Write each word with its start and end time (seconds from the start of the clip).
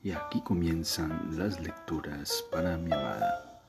Y 0.00 0.12
aquí 0.12 0.40
comienzan 0.42 1.36
las 1.36 1.58
lecturas 1.58 2.44
para 2.52 2.76
mi 2.76 2.92
amada. 2.92 3.60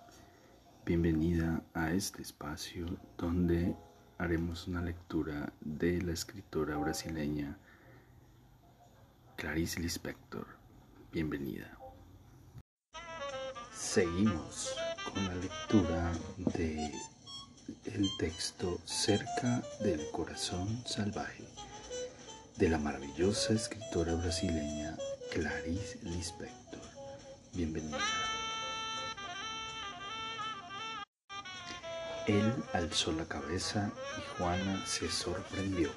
Bienvenida 0.85 1.63
a 1.73 1.91
este 1.91 2.21
espacio 2.21 2.85
donde 3.17 3.75
haremos 4.19 4.67
una 4.67 4.79
lectura 4.83 5.51
de 5.59 6.00
la 6.03 6.11
escritora 6.11 6.77
brasileña 6.77 7.57
Clarice 9.38 9.79
Lispector. 9.79 10.45
Bienvenida. 11.11 11.75
Seguimos 13.73 14.75
con 15.11 15.25
la 15.25 15.34
lectura 15.34 16.11
de 16.55 16.93
el 17.86 18.07
texto 18.20 18.80
Cerca 18.86 19.64
del 19.80 20.11
corazón 20.11 20.84
salvaje 20.86 21.46
de 22.57 22.70
la 22.70 22.77
maravillosa 22.77 23.54
escritora 23.54 24.14
brasileña 24.14 24.96
Clarice 25.32 26.00
Lispector. 26.02 26.82
Bienvenida. 27.54 28.00
Él 32.26 32.52
alzó 32.74 33.12
la 33.12 33.26
cabeza 33.26 33.92
y 34.18 34.38
Juana 34.38 34.84
se 34.88 35.08
sorprendió. 35.08 35.92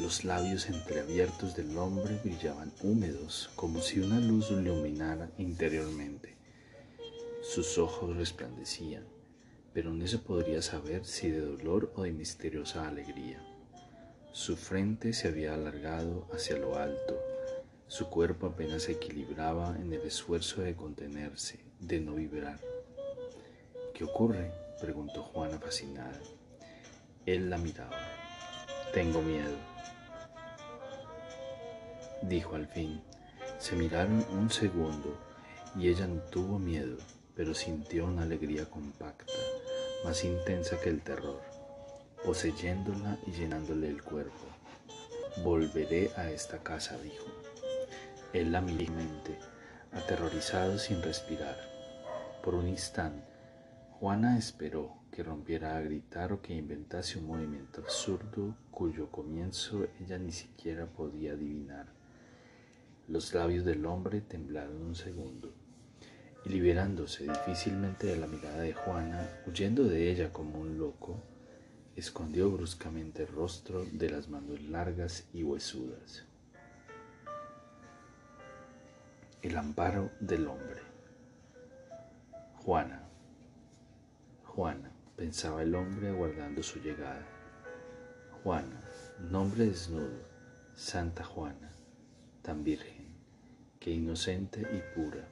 Los 0.00 0.24
labios 0.24 0.66
entreabiertos 0.66 1.54
del 1.54 1.78
hombre 1.78 2.18
brillaban 2.24 2.72
húmedos, 2.82 3.50
como 3.54 3.80
si 3.80 4.00
una 4.00 4.18
luz 4.18 4.50
iluminara 4.50 5.30
interiormente. 5.38 6.34
Sus 7.42 7.78
ojos 7.78 8.16
resplandecían, 8.16 9.04
pero 9.72 9.92
no 9.92 10.04
se 10.08 10.18
podría 10.18 10.62
saber 10.62 11.04
si 11.04 11.30
de 11.30 11.42
dolor 11.42 11.92
o 11.94 12.02
de 12.02 12.10
misteriosa 12.10 12.88
alegría. 12.88 13.40
Su 14.32 14.56
frente 14.56 15.12
se 15.12 15.28
había 15.28 15.54
alargado 15.54 16.26
hacia 16.32 16.56
lo 16.56 16.76
alto, 16.76 17.33
su 17.94 18.08
cuerpo 18.08 18.48
apenas 18.48 18.82
se 18.82 18.92
equilibraba 18.92 19.76
en 19.76 19.92
el 19.92 20.00
esfuerzo 20.00 20.62
de 20.62 20.74
contenerse, 20.74 21.60
de 21.78 22.00
no 22.00 22.14
vibrar. 22.14 22.58
¿Qué 23.94 24.02
ocurre? 24.02 24.50
preguntó 24.80 25.22
Juana 25.22 25.60
fascinada. 25.60 26.20
Él 27.24 27.48
la 27.48 27.56
miraba. 27.56 27.96
Tengo 28.92 29.22
miedo, 29.22 29.56
dijo 32.22 32.56
al 32.56 32.66
fin. 32.66 33.00
Se 33.60 33.76
miraron 33.76 34.26
un 34.32 34.50
segundo 34.50 35.16
y 35.78 35.88
ella 35.88 36.08
no 36.08 36.20
tuvo 36.20 36.58
miedo, 36.58 36.96
pero 37.36 37.54
sintió 37.54 38.06
una 38.06 38.22
alegría 38.22 38.68
compacta, 38.68 39.32
más 40.04 40.24
intensa 40.24 40.80
que 40.80 40.88
el 40.88 41.00
terror, 41.00 41.40
poseyéndola 42.24 43.18
y 43.24 43.30
llenándole 43.30 43.86
el 43.86 44.02
cuerpo. 44.02 44.46
Volveré 45.44 46.10
a 46.16 46.28
esta 46.32 46.58
casa, 46.58 46.98
dijo. 46.98 47.53
Él 48.34 48.50
la 48.50 48.60
aterrorizado 49.92 50.76
sin 50.76 51.00
respirar. 51.00 51.56
Por 52.42 52.56
un 52.56 52.66
instante, 52.66 53.24
Juana 53.92 54.36
esperó 54.36 54.92
que 55.12 55.22
rompiera 55.22 55.76
a 55.76 55.80
gritar 55.80 56.32
o 56.32 56.42
que 56.42 56.52
inventase 56.52 57.20
un 57.20 57.28
movimiento 57.28 57.80
absurdo 57.80 58.56
cuyo 58.72 59.08
comienzo 59.12 59.86
ella 60.00 60.18
ni 60.18 60.32
siquiera 60.32 60.86
podía 60.86 61.34
adivinar. 61.34 61.86
Los 63.06 63.32
labios 63.34 63.64
del 63.64 63.86
hombre 63.86 64.20
temblaron 64.20 64.82
un 64.82 64.96
segundo 64.96 65.54
y 66.44 66.48
liberándose 66.48 67.28
difícilmente 67.28 68.08
de 68.08 68.16
la 68.16 68.26
mirada 68.26 68.62
de 68.62 68.72
Juana, 68.72 69.28
huyendo 69.46 69.84
de 69.84 70.10
ella 70.10 70.32
como 70.32 70.58
un 70.58 70.76
loco, 70.76 71.22
escondió 71.94 72.50
bruscamente 72.50 73.22
el 73.22 73.28
rostro 73.28 73.84
de 73.84 74.10
las 74.10 74.28
manos 74.28 74.60
largas 74.64 75.28
y 75.32 75.44
huesudas. 75.44 76.24
El 79.44 79.58
amparo 79.58 80.10
del 80.20 80.46
hombre. 80.46 80.80
Juana, 82.62 83.02
Juana, 84.42 84.90
pensaba 85.16 85.62
el 85.62 85.74
hombre 85.74 86.08
aguardando 86.08 86.62
su 86.62 86.80
llegada. 86.80 87.26
Juana, 88.42 88.80
nombre 89.20 89.66
desnudo, 89.66 90.16
Santa 90.74 91.24
Juana, 91.24 91.72
tan 92.40 92.64
virgen, 92.64 93.06
que 93.80 93.90
inocente 93.90 94.62
y 94.62 94.98
pura. 94.98 95.28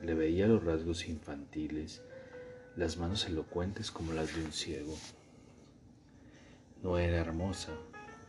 Le 0.00 0.14
veía 0.14 0.46
los 0.46 0.64
rasgos 0.64 1.06
infantiles, 1.06 2.00
las 2.74 2.96
manos 2.96 3.26
elocuentes 3.26 3.90
como 3.90 4.14
las 4.14 4.34
de 4.34 4.46
un 4.46 4.52
ciego. 4.52 4.96
No 6.82 6.96
era 6.96 7.18
hermosa, 7.18 7.72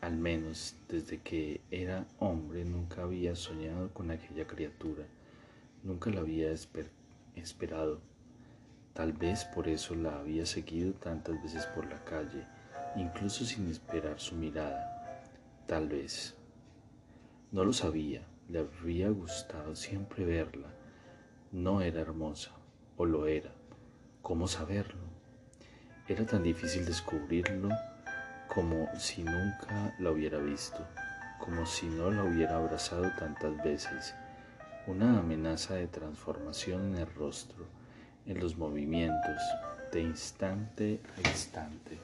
al 0.03 0.17
menos 0.17 0.75
desde 0.89 1.21
que 1.21 1.61
era 1.71 2.05
hombre 2.19 2.65
nunca 2.65 3.03
había 3.03 3.37
soñado 3.37 3.93
con 3.93 4.11
aquella 4.11 4.45
criatura, 4.45 5.05
nunca 5.81 6.09
la 6.09 6.19
había 6.19 6.51
esperado. 6.51 8.01
Tal 8.93 9.13
vez 9.13 9.45
por 9.45 9.69
eso 9.69 9.95
la 9.95 10.19
había 10.19 10.45
seguido 10.45 10.91
tantas 10.91 11.41
veces 11.41 11.65
por 11.67 11.85
la 11.89 12.03
calle, 12.03 12.45
incluso 12.97 13.45
sin 13.45 13.69
esperar 13.69 14.19
su 14.19 14.35
mirada. 14.35 15.23
Tal 15.67 15.87
vez. 15.87 16.35
No 17.53 17.63
lo 17.63 17.71
sabía, 17.71 18.27
le 18.49 18.59
habría 18.59 19.09
gustado 19.09 19.73
siempre 19.73 20.25
verla. 20.25 20.67
No 21.53 21.79
era 21.79 22.01
hermosa, 22.01 22.51
o 22.97 23.05
lo 23.05 23.25
era. 23.25 23.53
¿Cómo 24.21 24.49
saberlo? 24.49 24.99
Era 26.09 26.25
tan 26.25 26.43
difícil 26.43 26.83
descubrirlo 26.83 27.69
como 28.53 28.87
si 28.99 29.23
nunca 29.23 29.95
la 29.97 30.11
hubiera 30.11 30.37
visto, 30.37 30.85
como 31.39 31.65
si 31.65 31.87
no 31.87 32.11
la 32.11 32.23
hubiera 32.23 32.57
abrazado 32.57 33.09
tantas 33.17 33.63
veces, 33.63 34.13
una 34.85 35.17
amenaza 35.17 35.73
de 35.75 35.87
transformación 35.87 36.93
en 36.93 36.97
el 36.97 37.15
rostro, 37.15 37.65
en 38.27 38.39
los 38.39 38.55
movimientos, 38.55 39.41
de 39.91 40.01
instante 40.01 41.01
a 41.17 41.29
instante. 41.29 41.97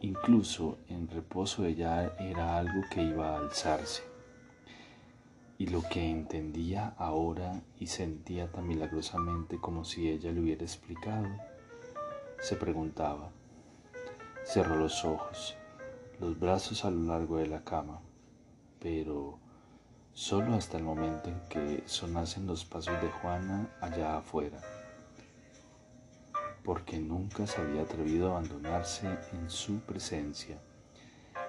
Incluso 0.00 0.78
en 0.88 1.08
reposo 1.08 1.64
ella 1.64 2.14
era 2.18 2.58
algo 2.58 2.82
que 2.90 3.02
iba 3.02 3.30
a 3.30 3.38
alzarse. 3.38 4.02
Y 5.58 5.68
lo 5.68 5.82
que 5.82 6.10
entendía 6.10 6.94
ahora 6.98 7.62
y 7.80 7.86
sentía 7.86 8.52
tan 8.52 8.66
milagrosamente 8.66 9.58
como 9.58 9.84
si 9.84 10.10
ella 10.10 10.30
le 10.32 10.40
hubiera 10.40 10.64
explicado, 10.64 11.28
se 12.40 12.56
preguntaba, 12.56 13.30
Cerró 14.46 14.76
los 14.76 15.04
ojos, 15.04 15.56
los 16.20 16.38
brazos 16.38 16.84
a 16.84 16.90
lo 16.90 17.02
largo 17.12 17.38
de 17.38 17.48
la 17.48 17.64
cama, 17.64 18.00
pero 18.78 19.40
solo 20.12 20.54
hasta 20.54 20.78
el 20.78 20.84
momento 20.84 21.28
en 21.28 21.40
que 21.48 21.82
sonasen 21.86 22.46
los 22.46 22.64
pasos 22.64 22.94
de 23.02 23.08
Juana 23.08 23.68
allá 23.80 24.18
afuera, 24.18 24.60
porque 26.62 27.00
nunca 27.00 27.44
se 27.48 27.60
había 27.60 27.82
atrevido 27.82 28.28
a 28.28 28.38
abandonarse 28.38 29.18
en 29.32 29.50
su 29.50 29.80
presencia. 29.80 30.60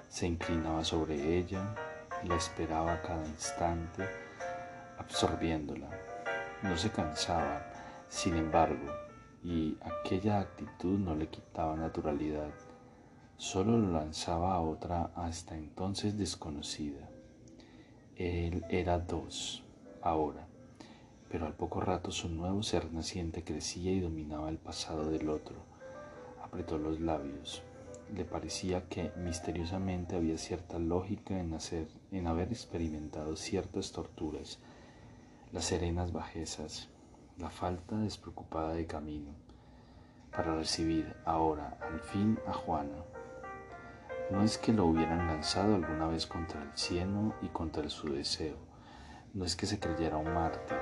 Se 0.10 0.26
inclinaba 0.26 0.84
sobre 0.84 1.38
ella, 1.38 1.76
la 2.24 2.36
esperaba 2.36 3.00
cada 3.04 3.24
instante, 3.28 4.10
absorbiéndola. 4.98 5.88
No 6.64 6.76
se 6.76 6.90
cansaba, 6.90 7.62
sin 8.10 8.36
embargo, 8.36 8.92
y 9.44 9.78
aquella 9.82 10.40
actitud 10.40 10.98
no 10.98 11.14
le 11.14 11.28
quitaba 11.28 11.76
naturalidad 11.76 12.50
solo 13.38 13.78
lo 13.78 13.92
lanzaba 13.92 14.56
a 14.56 14.62
otra 14.62 15.12
hasta 15.16 15.56
entonces 15.56 16.18
desconocida. 16.18 17.08
Él 18.16 18.66
era 18.70 18.98
dos, 18.98 19.64
ahora, 20.02 20.48
pero 21.30 21.46
al 21.46 21.54
poco 21.54 21.82
rato 21.82 22.12
su 22.12 22.30
nuevo 22.30 22.64
ser 22.64 22.92
naciente 22.92 23.44
crecía 23.44 23.92
y 23.92 24.00
dominaba 24.00 24.50
el 24.50 24.58
pasado 24.58 25.10
del 25.12 25.30
otro. 25.30 25.56
Apretó 26.44 26.78
los 26.78 27.00
labios. 27.00 27.62
Le 28.16 28.24
parecía 28.24 28.88
que 28.88 29.12
misteriosamente 29.18 30.16
había 30.16 30.38
cierta 30.38 30.80
lógica 30.80 31.38
en, 31.38 31.54
hacer, 31.54 31.88
en 32.12 32.26
haber 32.26 32.48
experimentado 32.50 33.36
ciertas 33.36 33.92
torturas, 33.92 34.60
las 35.52 35.66
serenas 35.66 36.14
bajezas, 36.14 36.88
la 37.38 37.50
falta 37.50 37.98
despreocupada 37.98 38.74
de 38.74 38.88
camino, 38.88 39.32
para 40.32 40.56
recibir 40.56 41.14
ahora 41.26 41.78
al 41.82 42.00
fin 42.00 42.40
a 42.48 42.54
Juana, 42.54 43.04
no 44.30 44.44
es 44.44 44.58
que 44.58 44.74
lo 44.74 44.86
hubieran 44.86 45.26
lanzado 45.28 45.76
alguna 45.76 46.08
vez 46.08 46.28
contra 46.28 46.62
el 46.62 46.78
cielo 46.78 47.34
y 47.42 47.48
contra 47.48 47.90
su 47.90 48.14
deseo. 48.14 48.58
No 49.34 49.46
es 49.46 49.56
que 49.56 49.66
se 49.66 49.80
creyera 49.80 50.18
un 50.18 50.34
mártir. 50.34 50.78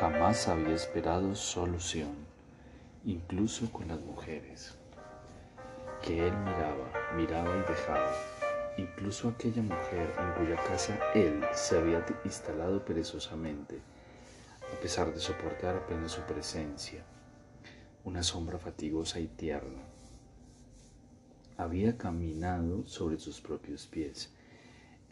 Jamás 0.00 0.48
había 0.48 0.74
esperado 0.74 1.34
solución, 1.34 2.14
incluso 3.04 3.70
con 3.70 3.88
las 3.88 4.00
mujeres. 4.00 4.78
Que 6.00 6.26
él 6.26 6.36
miraba, 6.38 6.90
miraba 7.16 7.54
y 7.54 7.68
dejaba. 7.68 8.12
Incluso 8.78 9.28
aquella 9.28 9.62
mujer 9.62 10.14
en 10.18 10.32
cuya 10.32 10.56
casa 10.64 10.98
él 11.14 11.44
se 11.52 11.78
había 11.78 12.04
instalado 12.24 12.82
perezosamente, 12.84 13.78
a 14.74 14.80
pesar 14.80 15.12
de 15.12 15.20
soportar 15.20 15.76
apenas 15.76 16.12
su 16.12 16.22
presencia, 16.22 17.04
una 18.04 18.22
sombra 18.22 18.58
fatigosa 18.58 19.20
y 19.20 19.28
tierna 19.28 19.93
había 21.56 21.96
caminado 21.96 22.86
sobre 22.86 23.18
sus 23.18 23.40
propios 23.40 23.86
pies. 23.86 24.30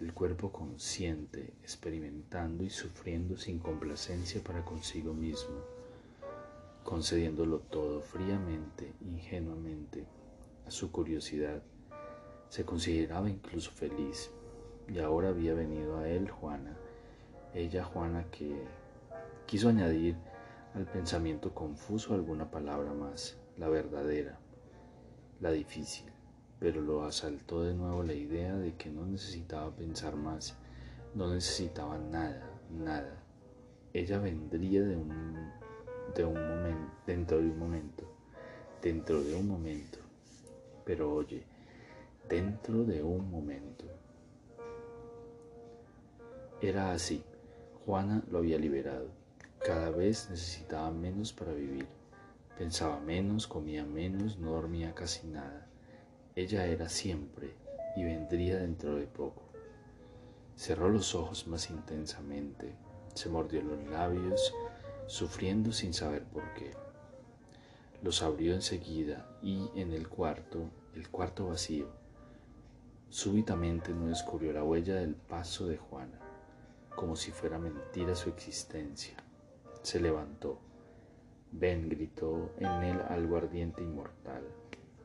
el 0.01 0.13
cuerpo 0.13 0.51
consciente, 0.51 1.55
experimentando 1.63 2.65
y 2.65 2.71
sufriendo 2.71 3.37
sin 3.37 3.61
complacencia 3.61 4.43
para 4.43 4.65
consigo 4.65 5.15
mismo, 5.15 5.55
concediéndolo 6.83 7.61
todo 7.61 8.01
fríamente, 8.01 8.93
ingenuamente, 9.01 10.05
a 10.67 10.73
su 10.73 10.91
curiosidad. 10.91 11.63
Se 12.49 12.65
consideraba 12.65 13.31
incluso 13.31 13.71
feliz, 13.71 14.33
y 14.89 14.99
ahora 14.99 15.29
había 15.29 15.55
venido 15.55 15.99
a 15.99 16.09
él 16.09 16.29
Juana, 16.29 16.77
ella 17.55 17.85
Juana 17.85 18.25
que 18.33 18.53
quiso 19.47 19.69
añadir 19.69 20.17
al 20.75 20.87
pensamiento 20.87 21.55
confuso 21.55 22.15
alguna 22.15 22.51
palabra 22.51 22.93
más, 22.93 23.37
la 23.57 23.69
verdadera, 23.69 24.39
la 25.41 25.53
difícil, 25.53 26.12
pero 26.63 26.81
lo 26.81 27.05
asaltó 27.05 27.65
de 27.65 27.75
nuevo 27.75 28.05
la 28.05 28.13
idea 28.13 28.55
de 28.55 28.77
que 28.77 28.89
no 28.89 29.05
necesitaba 29.05 29.75
pensar 29.75 30.15
más, 30.15 30.55
no 31.13 31.35
necesitaba 31.35 31.99
nada, 31.99 32.49
nada. 32.71 33.21
Ella 33.93 34.21
vendría 34.21 34.83
de 34.83 34.95
un, 34.95 35.51
de 36.15 36.25
un 36.25 36.35
momento, 36.35 36.93
dentro 37.05 37.39
de 37.39 37.49
un 37.49 37.59
momento, 37.59 38.05
dentro 38.81 39.25
de 39.25 39.35
un 39.35 39.49
momento. 39.49 39.99
Pero 40.85 41.13
oye, 41.13 41.43
dentro 42.29 42.85
de 42.85 43.03
un 43.03 43.29
momento. 43.29 43.85
Era 46.61 46.93
así. 46.93 47.25
Juana 47.85 48.23
lo 48.31 48.39
había 48.39 48.59
liberado. 48.59 49.09
Cada 49.67 49.91
vez 49.91 50.31
necesitaba 50.31 50.93
menos 50.93 51.33
para 51.33 51.53
vivir. 51.55 51.89
Pensaba 52.57 53.01
menos, 53.01 53.49
comía 53.49 53.85
menos, 53.85 54.39
no 54.39 54.53
dormía 54.53 54.95
casi 54.95 55.27
nada. 55.27 55.72
Ella 56.35 56.65
era 56.65 56.89
siempre 56.89 57.55
y 57.95 58.05
vendría 58.05 58.57
dentro 58.57 58.97
de 58.97 59.07
poco. 59.07 59.43
Cerró 60.57 60.89
los 60.89 61.15
ojos 61.15 61.47
más 61.47 61.69
intensamente, 61.69 62.75
se 63.15 63.29
mordió 63.29 63.63
los 63.63 63.85
labios, 63.89 64.55
sufriendo 65.07 65.73
sin 65.73 65.93
saber 65.93 66.25
por 66.25 66.55
qué. 66.55 66.71
Los 68.03 68.23
abrió 68.23 68.55
enseguida 68.55 69.29
y 69.43 69.71
en 69.75 69.93
el 69.93 70.09
cuarto, 70.09 70.71
el 70.95 71.11
cuarto 71.11 71.49
vacío, 71.49 71.89
súbitamente 73.11 73.93
no 73.93 74.07
descubrió 74.07 74.55
la 74.55 74.65
huella 74.65 74.95
del 74.95 75.15
paso 75.15 75.67
de 75.67 75.77
Juana, 75.77 76.19
como 76.97 77.15
si 77.15 77.31
fuera 77.31 77.59
mentira 77.59 78.15
su 78.15 78.31
existencia. 78.31 79.17
Se 79.83 80.01
levantó. 80.01 80.59
Ven, 81.51 81.91
gritó 81.91 82.53
en 82.59 82.71
él 82.85 83.03
algo 83.11 83.37
ardiente 83.37 83.83
inmortal. 83.83 84.43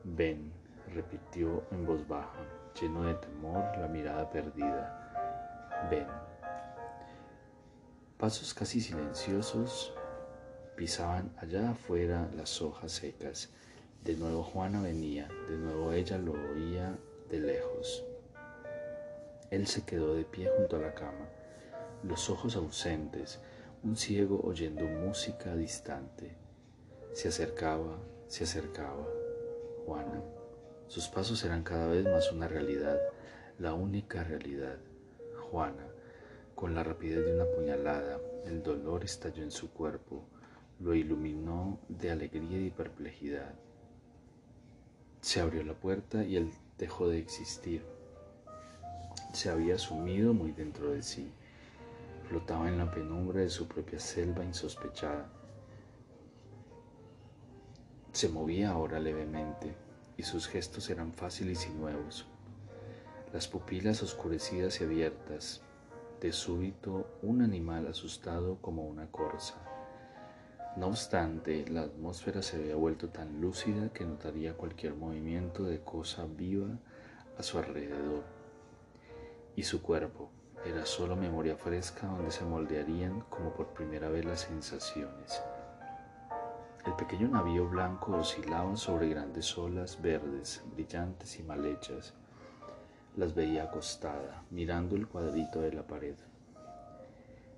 Ven, 0.04 0.52
repitió 0.88 1.64
en 1.70 1.86
voz 1.86 2.06
baja, 2.06 2.40
lleno 2.80 3.02
de 3.02 3.14
temor, 3.14 3.64
la 3.78 3.88
mirada 3.88 4.28
perdida. 4.30 5.88
Ven. 5.90 6.06
Pasos 8.16 8.52
casi 8.52 8.80
silenciosos 8.80 9.94
pisaban 10.76 11.32
allá 11.38 11.70
afuera 11.70 12.28
las 12.36 12.62
hojas 12.62 12.92
secas. 12.92 13.50
De 14.04 14.14
nuevo 14.14 14.42
Juana 14.42 14.80
venía, 14.80 15.28
de 15.48 15.56
nuevo 15.56 15.92
ella 15.92 16.18
lo 16.18 16.32
oía 16.32 16.96
de 17.28 17.40
lejos. 17.40 18.04
Él 19.50 19.66
se 19.66 19.84
quedó 19.84 20.14
de 20.14 20.24
pie 20.24 20.48
junto 20.56 20.76
a 20.76 20.80
la 20.80 20.94
cama, 20.94 21.28
los 22.02 22.30
ojos 22.30 22.54
ausentes, 22.54 23.40
un 23.82 23.96
ciego 23.96 24.40
oyendo 24.44 24.84
música 24.84 25.54
distante. 25.56 26.36
Se 27.12 27.28
acercaba, 27.28 27.98
se 28.28 28.44
acercaba. 28.44 29.06
Juana. 29.84 30.37
Sus 30.88 31.06
pasos 31.08 31.44
eran 31.44 31.64
cada 31.64 31.86
vez 31.88 32.06
más 32.06 32.32
una 32.32 32.48
realidad, 32.48 32.98
la 33.58 33.74
única 33.74 34.24
realidad. 34.24 34.78
Juana, 35.50 35.86
con 36.54 36.74
la 36.74 36.82
rapidez 36.82 37.26
de 37.26 37.34
una 37.34 37.44
puñalada, 37.44 38.18
el 38.46 38.62
dolor 38.62 39.04
estalló 39.04 39.42
en 39.42 39.50
su 39.50 39.70
cuerpo, 39.70 40.24
lo 40.80 40.94
iluminó 40.94 41.78
de 41.90 42.10
alegría 42.10 42.58
y 42.58 42.70
perplejidad. 42.70 43.54
Se 45.20 45.40
abrió 45.40 45.62
la 45.62 45.74
puerta 45.74 46.24
y 46.24 46.36
él 46.36 46.52
dejó 46.78 47.08
de 47.08 47.18
existir. 47.18 47.84
Se 49.34 49.50
había 49.50 49.76
sumido 49.76 50.32
muy 50.32 50.52
dentro 50.52 50.92
de 50.92 51.02
sí. 51.02 51.30
Flotaba 52.30 52.66
en 52.66 52.78
la 52.78 52.90
penumbra 52.90 53.42
de 53.42 53.50
su 53.50 53.68
propia 53.68 54.00
selva 54.00 54.42
insospechada. 54.42 55.28
Se 58.12 58.30
movía 58.30 58.70
ahora 58.70 58.98
levemente 58.98 59.87
y 60.18 60.24
sus 60.24 60.48
gestos 60.48 60.90
eran 60.90 61.14
fáciles 61.14 61.66
y 61.66 61.70
nuevos. 61.70 62.26
Las 63.32 63.48
pupilas 63.48 64.02
oscurecidas 64.02 64.80
y 64.80 64.84
abiertas, 64.84 65.62
de 66.20 66.32
súbito 66.32 67.06
un 67.22 67.40
animal 67.40 67.86
asustado 67.86 68.58
como 68.60 68.84
una 68.86 69.06
corza. 69.10 69.54
No 70.76 70.88
obstante, 70.88 71.64
la 71.68 71.82
atmósfera 71.82 72.42
se 72.42 72.56
había 72.56 72.74
vuelto 72.74 73.08
tan 73.08 73.40
lúcida 73.40 73.92
que 73.92 74.04
notaría 74.04 74.54
cualquier 74.54 74.94
movimiento 74.94 75.64
de 75.64 75.80
cosa 75.80 76.26
viva 76.26 76.68
a 77.38 77.42
su 77.42 77.58
alrededor. 77.58 78.24
Y 79.54 79.62
su 79.62 79.82
cuerpo 79.82 80.30
era 80.64 80.84
solo 80.84 81.14
memoria 81.14 81.56
fresca 81.56 82.08
donde 82.08 82.32
se 82.32 82.44
moldearían 82.44 83.20
como 83.28 83.52
por 83.54 83.68
primera 83.68 84.08
vez 84.08 84.24
las 84.24 84.40
sensaciones. 84.40 85.40
El 86.88 86.94
pequeño 86.94 87.28
navío 87.28 87.68
blanco 87.68 88.16
oscilaba 88.16 88.74
sobre 88.74 89.10
grandes 89.10 89.58
olas 89.58 90.00
verdes, 90.00 90.62
brillantes 90.72 91.38
y 91.38 91.42
mal 91.42 91.66
hechas. 91.66 92.14
Las 93.14 93.34
veía 93.34 93.64
acostada, 93.64 94.42
mirando 94.50 94.96
el 94.96 95.06
cuadrito 95.06 95.60
de 95.60 95.74
la 95.74 95.86
pared. 95.86 96.14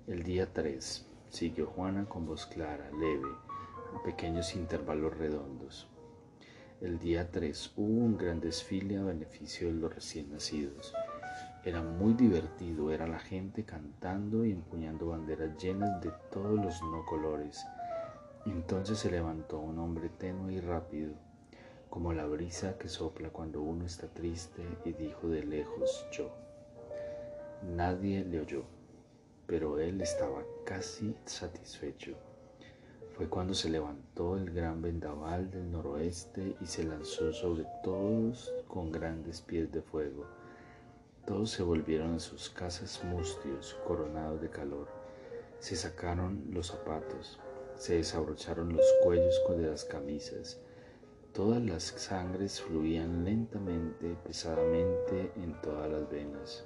El 0.05 0.23
día 0.23 0.51
3, 0.51 1.07
siguió 1.29 1.67
Juana 1.67 2.03
con 2.09 2.25
voz 2.25 2.45
clara, 2.45 2.91
leve, 2.91 3.29
a 3.97 4.03
pequeños 4.03 4.53
intervalos 4.53 5.17
redondos. 5.17 5.87
El 6.81 6.99
día 6.99 7.31
3 7.31 7.71
hubo 7.77 8.03
un 8.03 8.17
gran 8.17 8.41
desfile 8.41 8.97
a 8.97 9.03
beneficio 9.03 9.67
de 9.69 9.75
los 9.75 9.95
recién 9.95 10.29
nacidos. 10.29 10.93
Era 11.63 11.81
muy 11.81 12.15
divertido, 12.15 12.91
era 12.91 13.07
la 13.07 13.19
gente 13.19 13.63
cantando 13.63 14.43
y 14.43 14.51
empuñando 14.51 15.07
banderas 15.07 15.57
llenas 15.57 16.01
de 16.01 16.11
todos 16.29 16.59
los 16.59 16.81
no 16.81 17.05
colores 17.05 17.65
entonces 18.49 18.97
se 18.97 19.11
levantó 19.11 19.59
un 19.59 19.77
hombre 19.77 20.09
tenue 20.09 20.53
y 20.53 20.59
rápido, 20.59 21.13
como 21.89 22.13
la 22.13 22.25
brisa 22.25 22.77
que 22.79 22.87
sopla 22.87 23.29
cuando 23.29 23.61
uno 23.61 23.85
está 23.85 24.07
triste, 24.07 24.63
y 24.83 24.93
dijo 24.93 25.29
de 25.29 25.43
lejos 25.43 26.07
yo. 26.11 26.31
Nadie 27.75 28.25
le 28.25 28.39
oyó, 28.39 28.63
pero 29.45 29.79
él 29.79 30.01
estaba 30.01 30.41
casi 30.65 31.15
satisfecho. 31.25 32.15
Fue 33.15 33.29
cuando 33.29 33.53
se 33.53 33.69
levantó 33.69 34.37
el 34.37 34.49
gran 34.49 34.81
vendaval 34.81 35.51
del 35.51 35.71
noroeste 35.71 36.55
y 36.59 36.65
se 36.65 36.83
lanzó 36.83 37.31
sobre 37.33 37.67
todos 37.83 38.51
con 38.67 38.91
grandes 38.91 39.41
pies 39.41 39.71
de 39.71 39.83
fuego. 39.83 40.25
Todos 41.27 41.51
se 41.51 41.61
volvieron 41.61 42.15
a 42.15 42.19
sus 42.19 42.49
casas 42.49 43.03
mustios, 43.03 43.77
coronados 43.85 44.41
de 44.41 44.49
calor. 44.49 44.87
Se 45.59 45.75
sacaron 45.75 46.45
los 46.49 46.67
zapatos, 46.67 47.39
se 47.81 47.95
desabrocharon 47.95 48.77
los 48.77 48.85
cuellos 49.01 49.41
de 49.57 49.67
las 49.67 49.85
camisas. 49.85 50.59
Todas 51.33 51.59
las 51.63 51.81
sangres 51.81 52.61
fluían 52.61 53.25
lentamente, 53.25 54.15
pesadamente 54.23 55.31
en 55.35 55.59
todas 55.63 55.89
las 55.89 56.07
venas. 56.07 56.63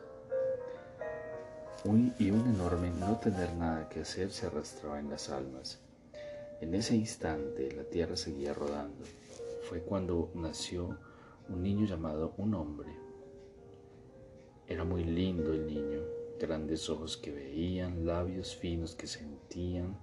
y 2.19 2.31
un 2.31 2.53
enorme 2.53 2.89
no 2.89 3.17
tener 3.19 3.53
nada 3.53 3.87
que 3.87 4.01
hacer 4.01 4.29
se 4.29 4.47
arrastraba 4.47 4.99
en 4.99 5.09
las 5.09 5.29
almas. 5.29 5.79
En 6.59 6.75
ese 6.75 6.97
instante 6.97 7.71
la 7.71 7.85
tierra 7.85 8.17
seguía 8.17 8.53
rodando. 8.53 9.05
Fue 9.69 9.83
cuando 9.83 10.31
nació 10.33 10.97
un 11.47 11.63
niño 11.63 11.85
llamado 11.85 12.33
un 12.35 12.55
hombre. 12.55 12.89
Era 14.67 14.83
muy 14.83 15.05
lindo 15.05 15.53
el 15.53 15.65
niño, 15.65 16.01
grandes 16.41 16.89
ojos 16.89 17.15
que 17.15 17.31
veían, 17.31 18.05
labios 18.05 18.53
finos 18.57 18.95
que 18.95 19.07
sentían, 19.07 19.97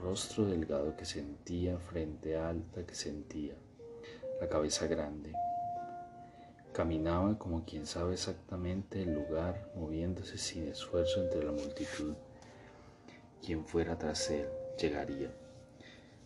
rostro 0.00 0.46
delgado 0.46 0.96
que 0.96 1.04
sentía, 1.04 1.78
frente 1.78 2.36
alta 2.36 2.84
que 2.84 2.94
sentía, 2.94 3.54
la 4.40 4.48
cabeza 4.48 4.86
grande. 4.86 5.32
Caminaba 6.72 7.38
como 7.38 7.64
quien 7.64 7.86
sabe 7.86 8.14
exactamente 8.14 9.02
el 9.02 9.14
lugar, 9.14 9.72
moviéndose 9.74 10.36
sin 10.36 10.68
esfuerzo 10.68 11.22
entre 11.22 11.42
la 11.42 11.52
multitud. 11.52 12.14
Quien 13.42 13.64
fuera 13.64 13.96
tras 13.96 14.30
él 14.30 14.46
llegaría. 14.78 15.30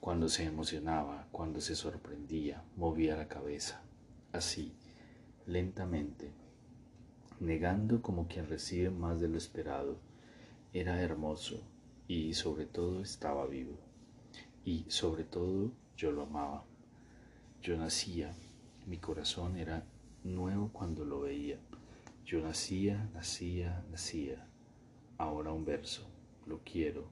Cuando 0.01 0.29
se 0.29 0.45
emocionaba, 0.45 1.29
cuando 1.31 1.61
se 1.61 1.77
sorprendía, 1.77 2.65
movía 2.75 3.17
la 3.17 3.29
cabeza, 3.29 3.83
así, 4.33 4.75
lentamente, 5.47 6.33
negando 7.39 8.03
como 8.03 8.27
quien 8.27 8.49
recibe 8.49 8.91
más 8.91 9.21
de 9.21 9.29
lo 9.29 9.39
esperado. 9.39 9.99
Era 10.73 11.01
hermoso, 11.01 11.63
y 12.11 12.35
sobre 12.35 12.67
todo 12.67 13.03
estaba 13.03 13.47
vivo. 13.47 13.79
Y 14.65 14.85
sobre 14.89 15.23
todo 15.23 15.71
yo 15.97 16.11
lo 16.11 16.23
amaba. 16.23 16.65
Yo 17.63 17.77
nacía, 17.77 18.35
mi 18.89 18.99
corazón 18.99 19.57
era 19.57 19.85
nuevo 20.25 20.71
cuando 20.73 21.05
lo 21.05 21.21
veía. 21.21 21.61
Yo 22.27 22.41
nacía, 22.41 23.09
nacía, 23.15 23.85
nacía. 23.93 24.45
Ahora 25.19 25.53
un 25.53 25.65
verso. 25.65 26.05
Lo 26.47 26.59
quiero. 26.65 27.09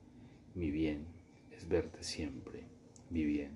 Mi 0.57 0.73
bien 0.73 1.07
es 1.52 1.69
verte 1.69 2.02
siempre. 2.02 2.64
Mi 3.09 3.25
bien. 3.25 3.52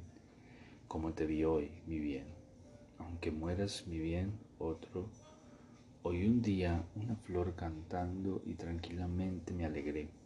Como 0.86 1.12
te 1.12 1.26
vi 1.26 1.42
hoy, 1.42 1.72
mi 1.88 1.98
bien. 1.98 2.26
Aunque 2.98 3.32
mueras, 3.32 3.88
mi 3.88 3.98
bien, 3.98 4.38
otro. 4.60 5.08
Hoy 6.04 6.24
un 6.24 6.40
día 6.40 6.84
una 6.94 7.16
flor 7.16 7.56
cantando 7.56 8.42
y 8.46 8.54
tranquilamente 8.54 9.52
me 9.52 9.64
alegré. 9.64 10.21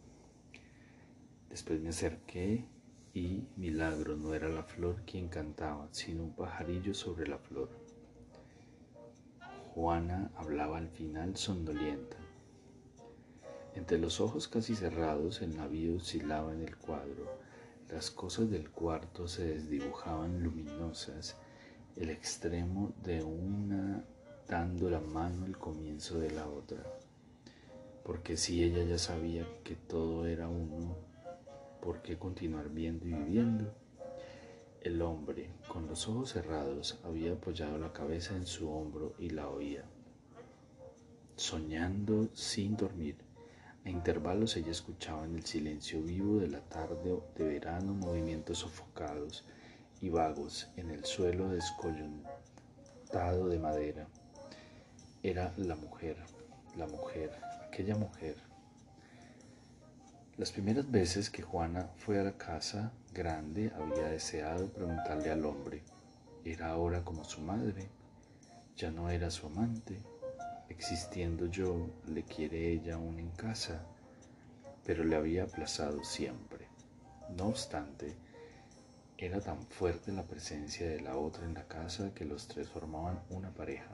Después 1.49 1.81
me 1.81 1.89
acerqué 1.89 2.65
y, 3.13 3.47
milagro, 3.55 4.15
no 4.15 4.33
era 4.33 4.49
la 4.49 4.63
flor 4.63 5.03
quien 5.05 5.27
cantaba, 5.27 5.87
sino 5.91 6.23
un 6.23 6.35
pajarillo 6.35 6.93
sobre 6.93 7.27
la 7.27 7.37
flor. 7.37 7.69
Juana 9.73 10.31
hablaba 10.35 10.77
al 10.77 10.89
final 10.89 11.35
sondolienta. 11.37 12.17
Entre 13.75 13.97
los 13.97 14.19
ojos 14.19 14.47
casi 14.47 14.75
cerrados 14.75 15.41
el 15.41 15.55
navío 15.55 15.97
oscilaba 15.97 16.51
en 16.51 16.63
el 16.63 16.77
cuadro, 16.77 17.25
las 17.89 18.11
cosas 18.11 18.49
del 18.49 18.69
cuarto 18.69 19.27
se 19.27 19.45
desdibujaban 19.45 20.43
luminosas, 20.43 21.37
el 21.95 22.09
extremo 22.09 22.93
de 23.03 23.23
una 23.23 24.03
dando 24.47 24.89
la 24.89 24.99
mano 24.99 25.45
al 25.45 25.57
comienzo 25.57 26.19
de 26.19 26.31
la 26.31 26.47
otra, 26.47 26.83
porque 28.03 28.37
si 28.37 28.63
ella 28.63 28.83
ya 28.83 28.97
sabía 28.97 29.45
que 29.63 29.75
todo 29.75 30.25
era 30.25 30.47
uno, 30.47 30.95
¿por 31.87 32.01
qué 32.01 32.17
continuar 32.17 32.69
viendo 32.69 33.07
y 33.07 33.13
viviendo? 33.13 33.73
El 34.81 35.01
hombre, 35.01 35.51
con 35.69 35.87
los 35.87 36.05
ojos 36.09 36.33
cerrados, 36.33 36.99
había 37.05 37.31
apoyado 37.31 37.77
la 37.77 37.93
cabeza 37.93 38.35
en 38.35 38.45
su 38.45 38.69
hombro 38.69 39.15
y 39.17 39.29
la 39.29 39.47
oía. 39.47 39.85
Soñando 41.37 42.27
sin 42.33 42.75
dormir, 42.75 43.15
a 43.85 43.89
intervalos 43.89 44.57
ella 44.57 44.71
escuchaba 44.71 45.23
en 45.23 45.37
el 45.37 45.45
silencio 45.45 46.01
vivo 46.01 46.39
de 46.39 46.49
la 46.49 46.59
tarde 46.59 47.21
de 47.37 47.43
verano 47.45 47.93
movimientos 47.93 48.57
sofocados 48.57 49.45
y 50.01 50.09
vagos 50.09 50.67
en 50.75 50.89
el 50.89 51.05
suelo 51.05 51.47
descoyuntado 51.47 53.47
de 53.47 53.59
madera. 53.59 54.09
Era 55.23 55.53
la 55.55 55.77
mujer, 55.77 56.17
la 56.75 56.85
mujer, 56.85 57.31
aquella 57.65 57.95
mujer 57.95 58.46
las 60.37 60.51
primeras 60.51 60.89
veces 60.91 61.31
que 61.31 61.41
Juana 61.41 61.89
fue 61.97 62.19
a 62.19 62.23
la 62.23 62.37
casa 62.37 62.91
grande 63.11 63.71
había 63.75 64.07
deseado 64.09 64.69
preguntarle 64.69 65.31
al 65.31 65.43
hombre. 65.43 65.81
Era 66.45 66.69
ahora 66.69 67.03
como 67.03 67.23
su 67.23 67.41
madre, 67.41 67.89
ya 68.75 68.91
no 68.91 69.09
era 69.09 69.31
su 69.31 69.47
amante. 69.47 69.97
Existiendo 70.69 71.47
yo, 71.47 71.89
le 72.05 72.21
quiere 72.21 72.71
ella 72.71 72.95
aún 72.95 73.17
en 73.17 73.31
casa, 73.31 73.81
pero 74.85 75.03
le 75.03 75.15
había 75.15 75.45
aplazado 75.45 76.03
siempre. 76.03 76.67
No 77.35 77.47
obstante, 77.47 78.13
era 79.17 79.41
tan 79.41 79.65
fuerte 79.65 80.11
la 80.11 80.23
presencia 80.23 80.87
de 80.87 81.01
la 81.01 81.17
otra 81.17 81.45
en 81.45 81.55
la 81.55 81.67
casa 81.67 82.13
que 82.13 82.25
los 82.25 82.47
tres 82.47 82.69
formaban 82.69 83.19
una 83.31 83.49
pareja, 83.49 83.89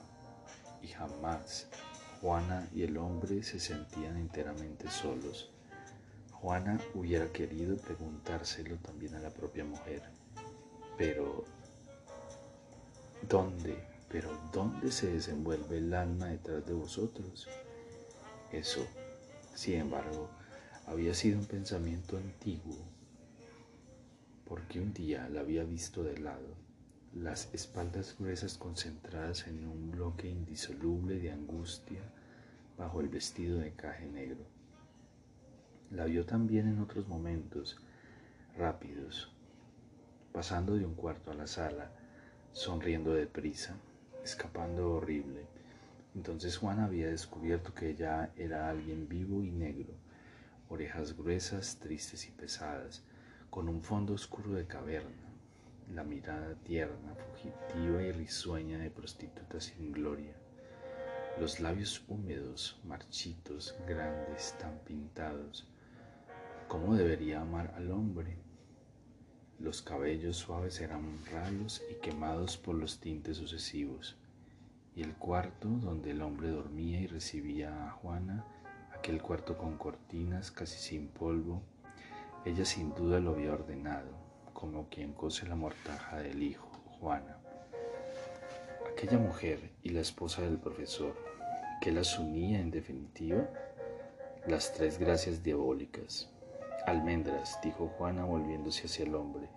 y 0.81 0.88
jamás 0.88 1.69
Juana 2.19 2.67
y 2.73 2.83
el 2.83 2.97
hombre 2.97 3.43
se 3.43 3.62
sentían 3.62 4.17
enteramente 4.17 4.89
solos 4.89 5.52
Juana 6.43 6.77
hubiera 6.93 7.31
querido 7.31 7.77
preguntárselo 7.77 8.75
también 8.79 9.15
a 9.15 9.19
la 9.21 9.29
propia 9.29 9.63
mujer, 9.63 10.01
pero 10.97 11.45
¿dónde? 13.29 13.81
Pero 14.09 14.29
¿dónde 14.51 14.91
se 14.91 15.09
desenvuelve 15.09 15.77
el 15.77 15.93
alma 15.93 16.27
detrás 16.27 16.65
de 16.65 16.73
vosotros? 16.73 17.47
Eso, 18.51 18.85
sin 19.55 19.75
embargo, 19.75 20.29
había 20.85 21.13
sido 21.13 21.39
un 21.39 21.45
pensamiento 21.45 22.17
antiguo, 22.17 22.75
porque 24.43 24.81
un 24.81 24.93
día 24.93 25.29
la 25.29 25.39
había 25.39 25.63
visto 25.63 26.03
de 26.03 26.17
lado, 26.17 26.57
las 27.13 27.53
espaldas 27.53 28.17
gruesas 28.19 28.57
concentradas 28.57 29.47
en 29.47 29.65
un 29.65 29.91
bloque 29.91 30.27
indisoluble 30.27 31.19
de 31.19 31.31
angustia 31.31 32.01
bajo 32.77 33.00
el 33.00 33.07
vestido 33.07 33.59
de 33.59 33.71
caje 33.71 34.07
negro. 34.07 34.52
La 35.93 36.05
vio 36.05 36.25
también 36.25 36.67
en 36.67 36.79
otros 36.79 37.07
momentos 37.07 37.77
rápidos, 38.57 39.31
pasando 40.31 40.73
de 40.73 40.85
un 40.85 40.95
cuarto 40.95 41.29
a 41.29 41.35
la 41.35 41.45
sala, 41.45 41.91
sonriendo 42.51 43.13
deprisa, 43.13 43.75
escapando 44.23 44.91
horrible. 44.91 45.45
Entonces 46.15 46.57
Juan 46.57 46.79
había 46.79 47.09
descubierto 47.09 47.75
que 47.75 47.91
ella 47.91 48.31
era 48.35 48.69
alguien 48.69 49.07
vivo 49.07 49.43
y 49.43 49.51
negro, 49.51 49.93
orejas 50.67 51.15
gruesas, 51.15 51.77
tristes 51.77 52.27
y 52.27 52.31
pesadas, 52.31 53.03
con 53.51 53.69
un 53.69 53.83
fondo 53.83 54.13
oscuro 54.13 54.53
de 54.53 54.65
caverna, 54.65 55.29
la 55.93 56.03
mirada 56.03 56.55
tierna, 56.63 57.13
fugitiva 57.13 58.01
y 58.01 58.12
risueña 58.12 58.79
de 58.79 58.89
prostituta 58.89 59.62
sin 59.62 59.91
gloria, 59.91 60.33
los 61.39 61.59
labios 61.59 62.03
húmedos, 62.07 62.79
marchitos, 62.83 63.75
grandes, 63.88 64.55
tan 64.57 64.79
pintados, 64.79 65.67
¿Cómo 66.74 66.96
debería 66.96 67.39
amar 67.39 67.72
al 67.77 67.92
hombre? 67.92 68.36
Los 69.60 69.84
cabellos 69.84 70.38
suaves 70.38 70.82
eran 70.82 71.24
ralos 71.32 71.84
y 71.92 72.01
quemados 72.01 72.58
por 72.58 72.74
los 72.74 73.00
tintes 73.00 73.38
sucesivos, 73.38 74.18
y 74.96 75.03
el 75.03 75.13
cuarto 75.13 75.68
donde 75.68 76.10
el 76.10 76.24
hombre 76.24 76.50
dormía 76.50 77.00
y 77.00 77.06
recibía 77.06 77.86
a 77.86 77.92
Juana, 77.92 78.44
aquel 78.92 79.22
cuarto 79.22 79.56
con 79.56 79.77
cortinas 79.77 80.50
casi 80.50 80.80
sin 80.80 81.10
polvo, 81.10 81.62
ella 82.44 82.65
sin 82.65 82.96
duda 82.96 83.20
lo 83.20 83.34
había 83.34 83.53
ordenado, 83.53 84.10
como 84.53 84.89
quien 84.89 85.13
cose 85.13 85.48
la 85.48 85.56
mortaja 85.56 86.18
del 86.18 86.42
hijo, 86.42 86.72
Juana. 87.00 87.38
Aquella 88.92 89.20
mujer 89.20 89.74
y 89.84 89.89
la 89.89 90.01
esposa 90.01 90.42
del 90.42 90.58
profesor, 90.58 91.15
que 91.82 91.92
las 91.92 92.18
unía 92.18 92.60
en 92.60 92.72
definitiva, 92.72 93.48
las 94.48 94.74
tres 94.74 94.98
gracias 94.98 95.44
diabólicas, 95.44 96.32
Almendras, 96.85 97.59
dijo 97.63 97.87
Juana 97.97 98.25
volviéndose 98.25 98.87
hacia 98.87 99.05
el 99.05 99.15
hombre. 99.15 99.47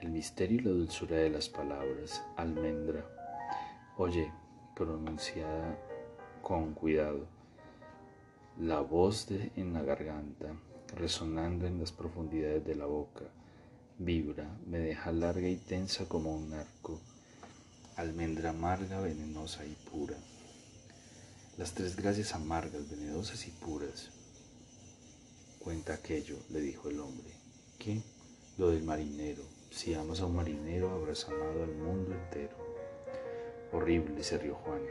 El 0.00 0.08
misterio 0.08 0.60
y 0.60 0.64
la 0.64 0.70
dulzura 0.70 1.16
de 1.16 1.28
las 1.28 1.50
palabras. 1.50 2.22
Almendra. 2.36 3.04
Oye, 3.98 4.32
pronunciada 4.74 5.78
con 6.40 6.72
cuidado. 6.72 7.26
La 8.58 8.80
voz 8.80 9.28
de, 9.28 9.52
en 9.56 9.74
la 9.74 9.82
garganta, 9.82 10.54
resonando 10.96 11.66
en 11.66 11.78
las 11.78 11.92
profundidades 11.92 12.64
de 12.64 12.76
la 12.76 12.86
boca, 12.86 13.24
vibra, 13.98 14.48
me 14.66 14.78
deja 14.78 15.12
larga 15.12 15.48
y 15.48 15.56
tensa 15.56 16.08
como 16.08 16.34
un 16.34 16.54
arco. 16.54 16.98
Almendra 17.96 18.50
amarga, 18.50 19.00
venenosa 19.00 19.66
y 19.66 19.76
pura. 19.90 20.16
Las 21.58 21.74
tres 21.74 21.94
gracias 21.94 22.34
amargas, 22.34 22.90
venenosas 22.90 23.46
y 23.46 23.50
puras 23.50 24.10
Cuenta 25.64 25.94
aquello, 25.94 26.36
le 26.50 26.60
dijo 26.60 26.90
el 26.90 27.00
hombre. 27.00 27.32
¿Qué? 27.78 28.02
Lo 28.58 28.68
del 28.68 28.82
marinero. 28.82 29.42
Si 29.70 29.94
amas 29.94 30.20
a 30.20 30.26
un 30.26 30.36
marinero, 30.36 30.90
habrás 30.90 31.24
amado 31.24 31.64
al 31.64 31.74
mundo 31.74 32.12
entero. 32.12 32.54
Horrible, 33.72 34.22
se 34.22 34.36
rió 34.36 34.56
Juana. 34.56 34.90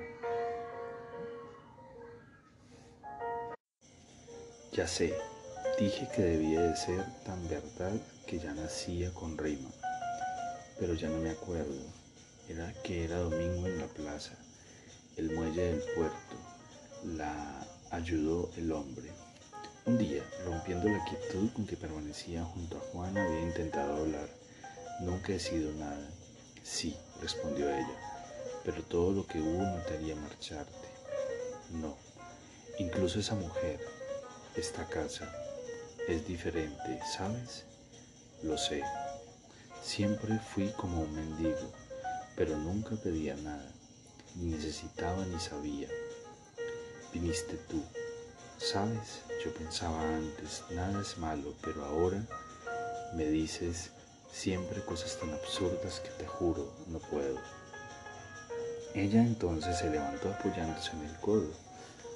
Ya 4.71 4.87
sé, 4.87 5.13
dije 5.79 6.09
que 6.15 6.23
debía 6.23 6.61
de 6.61 6.75
ser 6.75 7.05
tan 7.23 7.47
verdad 7.47 7.93
que 8.25 8.39
ya 8.39 8.51
nacía 8.55 9.13
con 9.13 9.37
rima, 9.37 9.69
pero 10.79 10.95
ya 10.95 11.07
no 11.07 11.19
me 11.19 11.29
acuerdo. 11.29 11.85
Era 12.49 12.73
que 12.81 13.05
era 13.05 13.19
domingo 13.19 13.67
en 13.67 13.77
la 13.77 13.85
plaza, 13.85 14.33
el 15.17 15.35
muelle 15.35 15.65
del 15.65 15.83
puerto. 15.95 16.35
La 17.15 17.63
ayudó 17.91 18.49
el 18.57 18.71
hombre. 18.71 19.12
Un 19.85 19.97
día, 19.97 20.23
rompiendo 20.45 20.87
la 20.87 21.03
quietud 21.03 21.51
con 21.51 21.67
que 21.67 21.75
permanecía 21.75 22.45
junto 22.45 22.77
a 22.77 22.79
Juan, 22.79 23.17
había 23.17 23.41
intentado 23.41 23.97
hablar. 23.97 24.29
Nunca 25.01 25.33
he 25.33 25.39
sido 25.39 25.73
nada. 25.73 26.09
Sí, 26.63 26.95
respondió 27.21 27.69
ella, 27.69 27.99
pero 28.63 28.81
todo 28.83 29.11
lo 29.11 29.27
que 29.27 29.41
hubo 29.41 29.61
no 29.61 29.83
te 29.83 29.95
haría 29.95 30.15
marcharte. 30.15 30.87
No, 31.71 31.97
incluso 32.79 33.19
esa 33.19 33.35
mujer, 33.35 33.81
esta 34.55 34.87
casa, 34.87 35.29
es 36.07 36.25
diferente, 36.25 37.01
¿sabes? 37.17 37.65
Lo 38.41 38.57
sé. 38.57 38.83
Siempre 39.83 40.39
fui 40.39 40.69
como 40.77 41.01
un 41.01 41.13
mendigo, 41.13 41.73
pero 42.37 42.55
nunca 42.55 42.95
pedía 42.95 43.35
nada, 43.35 43.69
ni 44.35 44.51
necesitaba 44.51 45.25
ni 45.25 45.41
sabía. 45.41 45.89
Viniste 47.11 47.57
tú 47.67 47.83
Sabes, 48.63 49.20
yo 49.43 49.53
pensaba 49.53 50.01
antes, 50.15 50.63
nada 50.70 51.01
es 51.01 51.17
malo, 51.17 51.53
pero 51.62 51.84
ahora 51.84 52.24
me 53.13 53.25
dices 53.25 53.89
siempre 54.32 54.82
cosas 54.86 55.20
tan 55.20 55.34
absurdas 55.34 56.00
que 56.00 56.10
te 56.12 56.25
juro 56.25 56.74
no 56.88 57.00
puedo. 57.00 57.38
Ella 58.96 59.22
entonces 59.22 59.77
se 59.77 59.89
levantó 59.89 60.29
apoyándose 60.29 60.91
en 60.91 61.03
el 61.03 61.20
codo. 61.20 61.51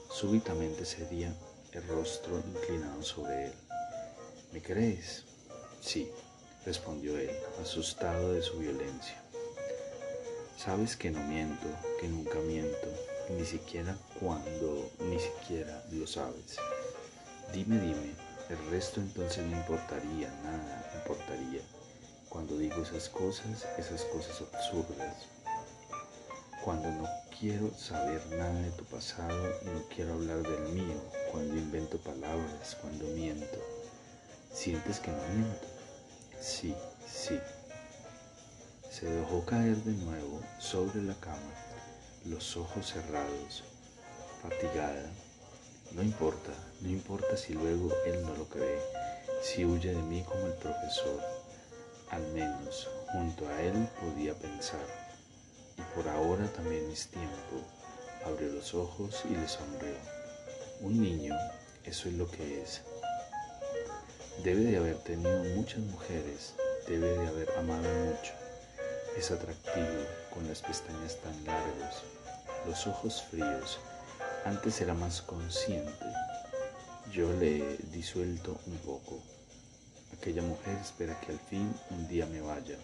Súbitamente 0.09 0.85
cedía 0.85 1.35
el 1.73 1.85
rostro 1.85 2.39
inclinado 2.39 3.03
sobre 3.03 3.47
él. 3.47 3.53
¿Me 4.53 4.61
crees? 4.61 5.25
Sí, 5.81 6.09
respondió 6.65 7.17
él, 7.17 7.31
asustado 7.61 8.31
de 8.31 8.41
su 8.41 8.57
violencia. 8.59 9.21
Sabes 10.55 10.95
que 10.95 11.11
no 11.11 11.19
miento, 11.27 11.67
que 11.99 12.07
nunca 12.07 12.39
miento, 12.39 12.87
ni 13.29 13.45
siquiera 13.45 13.97
cuando 14.19 14.89
ni 14.99 15.19
siquiera 15.19 15.83
lo 15.91 16.07
sabes. 16.07 16.57
Dime, 17.53 17.79
dime, 17.79 18.13
el 18.49 18.71
resto 18.71 18.99
entonces 18.99 19.45
no 19.45 19.57
importaría, 19.57 20.29
nada 20.43 20.91
importaría. 20.95 21.61
Cuando 22.29 22.57
digo 22.57 22.81
esas 22.81 23.09
cosas, 23.09 23.65
esas 23.77 24.03
cosas 24.05 24.41
absurdas. 24.41 25.25
Cuando 26.63 26.89
no 26.91 27.07
quiero 27.39 27.73
saber 27.77 28.25
nada 28.27 28.61
de 28.61 28.71
tu 28.71 28.83
pasado 28.85 29.49
y 29.61 29.65
no 29.65 29.83
quiero 29.93 30.13
hablar 30.13 30.43
del 30.43 30.73
mío, 30.73 31.01
cuando 31.31 31.55
invento 31.55 31.97
palabras, 31.99 32.77
cuando 32.81 33.05
miento. 33.07 33.59
¿Sientes 34.53 34.99
que 34.99 35.11
no 35.11 35.23
miento? 35.33 35.67
Sí, 36.41 36.73
sí. 37.07 37.39
Se 38.89 39.05
dejó 39.05 39.45
caer 39.45 39.77
de 39.77 39.93
nuevo 40.03 40.41
sobre 40.59 41.01
la 41.03 41.13
cama, 41.15 41.53
los 42.29 42.57
ojos 42.57 42.87
cerrados, 42.87 43.63
fatigada. 44.41 45.09
No 45.91 46.03
importa, 46.03 46.51
no 46.81 46.89
importa 46.89 47.37
si 47.37 47.53
luego 47.53 47.89
él 48.05 48.21
no 48.23 48.35
lo 48.35 48.45
cree, 48.49 48.79
si 49.41 49.65
huye 49.65 49.93
de 49.93 50.01
mí 50.01 50.23
como 50.23 50.47
el 50.47 50.53
profesor. 50.53 51.21
Al 52.09 52.21
menos 52.33 52.87
junto 53.11 53.47
a 53.47 53.61
él 53.61 53.87
podía 53.99 54.33
pensar. 54.33 54.85
Y 55.77 55.81
por 55.95 56.07
ahora 56.09 56.45
también 56.53 56.89
es 56.91 57.07
tiempo. 57.07 57.63
Abrió 58.25 58.51
los 58.51 58.73
ojos 58.73 59.23
y 59.29 59.35
le 59.35 59.47
sonrió. 59.47 59.95
Un 60.81 61.01
niño, 61.01 61.35
eso 61.85 62.09
es 62.09 62.15
lo 62.15 62.29
que 62.29 62.61
es. 62.61 62.81
Debe 64.43 64.61
de 64.61 64.77
haber 64.77 64.97
tenido 64.99 65.43
muchas 65.55 65.79
mujeres, 65.79 66.53
debe 66.87 67.17
de 67.17 67.27
haber 67.27 67.49
amado 67.57 67.87
mucho. 68.05 68.33
Es 69.17 69.31
atractivo, 69.31 70.03
con 70.37 70.47
las 70.47 70.61
pestañas 70.61 71.19
tan 71.21 71.45
largas, 71.45 72.03
los 72.67 72.85
ojos 72.85 73.23
fríos. 73.23 73.79
Antes 74.45 74.79
era 74.81 74.93
más 74.93 75.19
consciente. 75.23 76.05
Yo 77.11 77.33
le 77.33 77.57
he 77.57 77.77
disuelto 77.91 78.59
un 78.67 78.77
poco. 78.77 79.19
Aquella 80.15 80.43
mujer 80.43 80.77
espera 80.79 81.19
que 81.21 81.31
al 81.31 81.39
fin 81.39 81.73
un 81.89 82.07
día 82.07 82.27
me 82.27 82.41
vaya, 82.41 82.77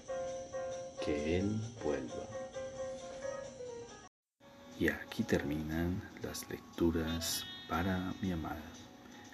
que 1.06 1.38
él 1.38 1.62
vuelva. 1.84 2.26
Y 4.80 4.88
aquí 4.88 5.24
terminan 5.24 6.02
las 6.24 6.50
lecturas 6.50 7.44
para 7.70 8.16
mi 8.20 8.32
amada. 8.32 8.64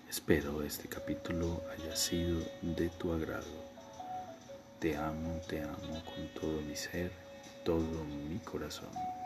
Espero 0.09 0.61
este 0.61 0.89
capítulo 0.89 1.63
haya 1.71 1.95
sido 1.95 2.41
de 2.61 2.89
tu 2.89 3.13
agrado. 3.13 3.69
Te 4.79 4.97
amo, 4.97 5.39
te 5.47 5.61
amo 5.61 6.03
con 6.03 6.27
todo 6.33 6.59
mi 6.61 6.75
ser, 6.75 7.28
todo 7.63 8.03
mi 8.05 8.39
corazón. 8.39 9.18